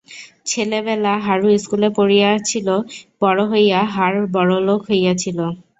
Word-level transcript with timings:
ছেলেবেলা 0.45 1.13
হারু 1.25 1.47
স্কুলে 1.57 1.89
পড়িয়াছিল, 1.97 2.67
বড় 3.21 3.41
হইয়া 3.51 3.79
হার 3.93 4.13
বড়লোক 4.35 4.79
হইয়াছিল। 4.89 5.39